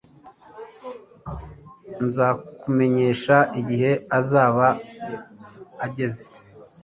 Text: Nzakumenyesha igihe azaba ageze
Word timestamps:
Nzakumenyesha 2.05 3.35
igihe 3.59 3.91
azaba 4.19 4.67
ageze 5.85 6.29